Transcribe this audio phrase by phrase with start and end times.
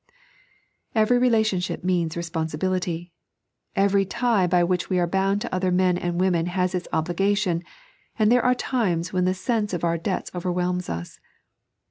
[0.95, 3.13] Every relationship means responsibility.
[3.77, 7.61] Eveiy tie by which we are bound to other men and women has its obligation,
[8.17, 11.19] and there are times when the sense of our debts overwhelms us.